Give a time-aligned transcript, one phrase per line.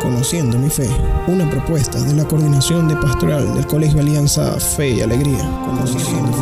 [0.00, 0.88] Conociendo mi fe,
[1.26, 5.42] una propuesta de la Coordinación de Pastoral del Colegio Alianza Fe y Alegría.
[5.64, 6.32] Conociendo.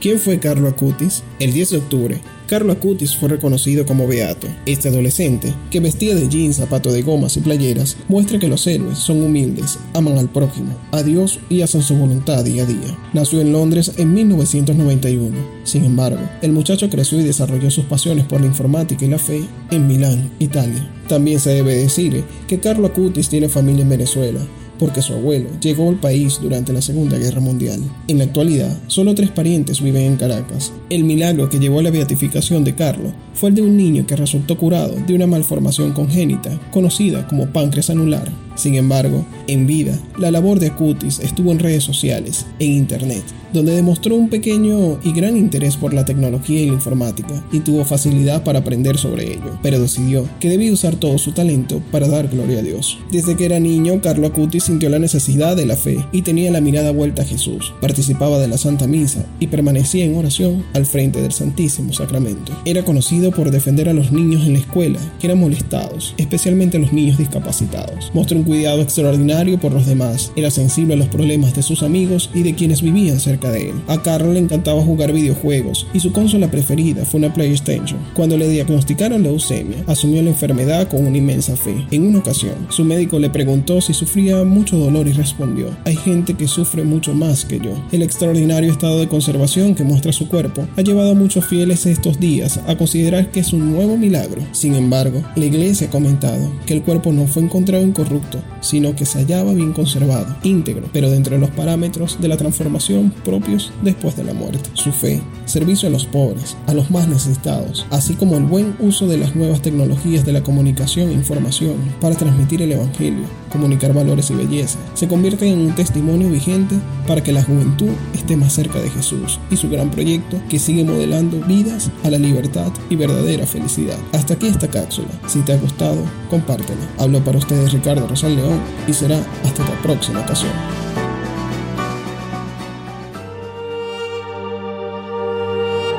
[0.00, 1.22] ¿Quién fue Carlo Acutis?
[1.38, 4.46] El 10 de octubre, Carlo Acutis fue reconocido como beato.
[4.66, 8.98] Este adolescente, que vestía de jeans, zapatos de gomas y playeras, muestra que los héroes
[8.98, 12.98] son humildes, aman al prójimo, a Dios y hacen su voluntad día a día.
[13.12, 15.36] Nació en Londres en 1991.
[15.64, 19.42] Sin embargo, el muchacho creció y desarrolló sus pasiones por la informática y la fe
[19.70, 20.90] en Milán, Italia.
[21.08, 24.40] También se debe decir que Carlo Acutis tiene familia en Venezuela,
[24.78, 27.80] porque su abuelo llegó al país durante la Segunda Guerra Mundial.
[28.08, 30.72] En la actualidad, solo tres parientes viven en Caracas.
[30.90, 34.16] El milagro que llevó a la beatificación de Carlos fue el de un niño que
[34.16, 38.30] resultó curado de una malformación congénita conocida como páncreas anular.
[38.54, 43.74] Sin embargo, en vida, la labor de Acutis estuvo en redes sociales, en Internet, donde
[43.74, 48.44] demostró un pequeño y gran interés por la tecnología y la informática, y tuvo facilidad
[48.44, 52.60] para aprender sobre ello, pero decidió que debía usar todo su talento para dar gloria
[52.60, 52.98] a Dios.
[53.10, 56.60] Desde que era niño, Carlo Acutis sintió la necesidad de la fe y tenía la
[56.60, 61.22] mirada vuelta a Jesús, participaba de la Santa Misa y permanecía en oración al frente
[61.22, 62.52] del Santísimo Sacramento.
[62.64, 66.80] Era conocido por defender a los niños en la escuela que eran molestados, especialmente a
[66.80, 68.10] los niños discapacitados.
[68.14, 72.42] Mostró cuidado extraordinario por los demás, era sensible a los problemas de sus amigos y
[72.42, 73.74] de quienes vivían cerca de él.
[73.88, 77.98] A Carlos le encantaba jugar videojuegos y su consola preferida fue una PlayStation.
[78.14, 81.74] Cuando le diagnosticaron leucemia, asumió la enfermedad con una inmensa fe.
[81.90, 86.34] En una ocasión, su médico le preguntó si sufría mucho dolor y respondió, hay gente
[86.34, 87.72] que sufre mucho más que yo.
[87.92, 92.18] El extraordinario estado de conservación que muestra su cuerpo ha llevado a muchos fieles estos
[92.18, 94.42] días a considerar que es un nuevo milagro.
[94.52, 99.04] Sin embargo, la iglesia ha comentado que el cuerpo no fue encontrado incorrupto sino que
[99.04, 104.16] se hallaba bien conservado, íntegro, pero dentro de los parámetros de la transformación propios después
[104.16, 104.70] de la muerte.
[104.72, 109.06] Su fe, servicio a los pobres, a los más necesitados, así como el buen uso
[109.06, 113.24] de las nuevas tecnologías de la comunicación e información para transmitir el Evangelio,
[113.54, 116.74] comunicar valores y belleza, se convierte en un testimonio vigente
[117.06, 120.82] para que la juventud esté más cerca de Jesús y su gran proyecto que sigue
[120.82, 123.96] modelando vidas a la libertad y verdadera felicidad.
[124.12, 125.08] Hasta aquí esta cápsula.
[125.28, 126.80] Si te ha gustado, compártela.
[126.98, 130.50] Hablo para ustedes Ricardo Rosal León y será hasta la próxima ocasión.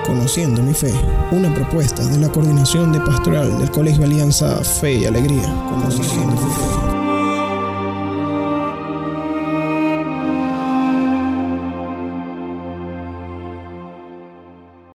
[0.06, 0.94] Conociendo mi fe,
[1.32, 5.46] una propuesta de la Coordinación de Pastoral del Colegio Alianza Fe y Alegría.
[5.70, 6.94] Conociendo mi fe.